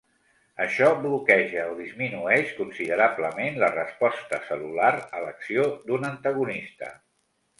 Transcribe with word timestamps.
Això 0.63 0.85
bloqueja 1.01 1.65
o 1.73 1.75
disminueix 1.81 2.53
considerablement 2.61 3.61
la 3.65 3.69
resposta 3.75 4.41
cel·lular 4.47 4.91
a 5.19 5.23
l'acció 5.27 5.67
d'un 5.91 6.11
antagonista. 6.13 6.93